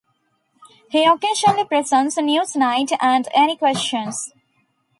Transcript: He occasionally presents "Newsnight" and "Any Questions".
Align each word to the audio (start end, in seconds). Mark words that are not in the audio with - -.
He 0.89 1.05
occasionally 1.05 1.63
presents 1.63 2.15
"Newsnight" 2.17 2.91
and 2.99 3.27
"Any 3.35 3.55
Questions". 3.55 4.31